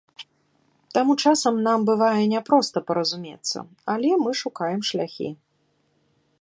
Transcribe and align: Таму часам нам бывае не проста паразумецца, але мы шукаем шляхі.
Таму 0.97 1.13
часам 1.25 1.59
нам 1.67 1.79
бывае 1.89 2.23
не 2.33 2.41
проста 2.49 2.77
паразумецца, 2.89 3.57
але 3.95 4.09
мы 4.25 4.31
шукаем 4.43 4.81
шляхі. 4.93 5.29